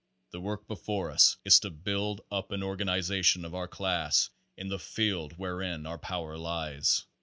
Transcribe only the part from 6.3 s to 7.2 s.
lies.